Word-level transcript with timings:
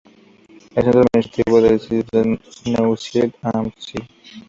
El 0.75 0.83
centro 0.83 1.01
administrativo 1.01 1.61
del 1.61 1.77
distrito 1.77 2.21
es 2.21 2.65
Neusiedl 2.65 3.35
am 3.43 3.71
See. 3.77 4.03